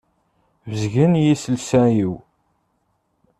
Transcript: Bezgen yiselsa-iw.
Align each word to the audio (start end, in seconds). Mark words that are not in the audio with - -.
Bezgen 0.69 1.13
yiselsa-iw. 1.23 2.13